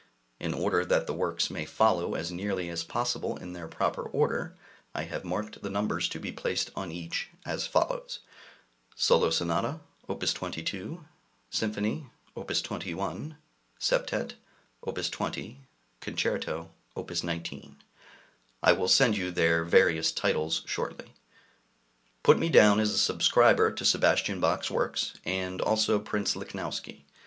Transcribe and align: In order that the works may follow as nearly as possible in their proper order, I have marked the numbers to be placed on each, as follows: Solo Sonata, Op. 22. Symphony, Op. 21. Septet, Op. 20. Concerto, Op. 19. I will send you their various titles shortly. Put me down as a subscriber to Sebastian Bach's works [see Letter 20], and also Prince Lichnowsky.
In 0.39 0.55
order 0.55 0.83
that 0.83 1.05
the 1.05 1.13
works 1.13 1.51
may 1.51 1.63
follow 1.63 2.15
as 2.15 2.31
nearly 2.31 2.69
as 2.69 2.83
possible 2.83 3.37
in 3.37 3.53
their 3.53 3.67
proper 3.67 4.01
order, 4.01 4.55
I 4.95 5.03
have 5.03 5.23
marked 5.23 5.61
the 5.61 5.69
numbers 5.69 6.09
to 6.09 6.19
be 6.19 6.31
placed 6.31 6.71
on 6.75 6.91
each, 6.91 7.29
as 7.45 7.67
follows: 7.67 8.17
Solo 8.95 9.29
Sonata, 9.29 9.79
Op. 10.09 10.19
22. 10.21 11.05
Symphony, 11.51 12.07
Op. 12.35 12.49
21. 12.51 13.37
Septet, 13.79 14.33
Op. 14.81 14.97
20. 14.99 15.57
Concerto, 15.99 16.71
Op. 16.95 17.11
19. 17.23 17.75
I 18.63 18.71
will 18.73 18.87
send 18.87 19.15
you 19.15 19.29
their 19.29 19.63
various 19.63 20.11
titles 20.11 20.63
shortly. 20.65 21.13
Put 22.23 22.39
me 22.39 22.49
down 22.49 22.79
as 22.79 22.89
a 22.89 22.97
subscriber 22.97 23.71
to 23.73 23.85
Sebastian 23.85 24.39
Bach's 24.39 24.71
works 24.71 25.01
[see 25.01 25.07
Letter 25.07 25.21
20], 25.29 25.37
and 25.51 25.61
also 25.61 25.99
Prince 25.99 26.33
Lichnowsky. 26.35 27.03